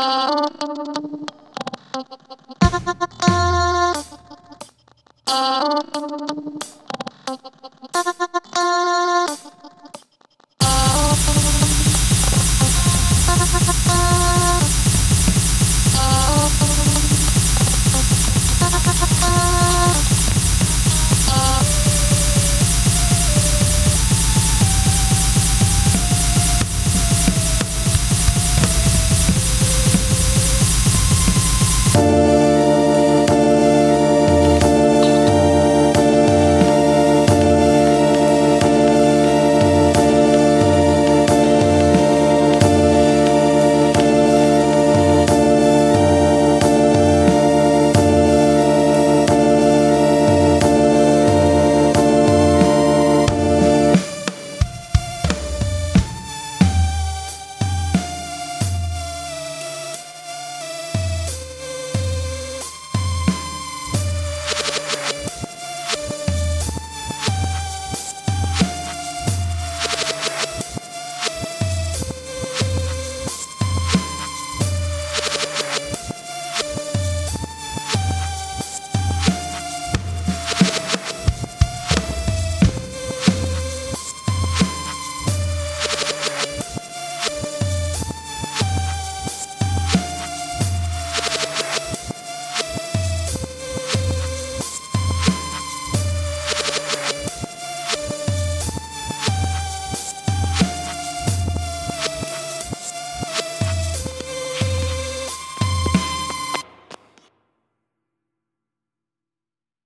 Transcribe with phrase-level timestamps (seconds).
[0.00, 0.48] Oh.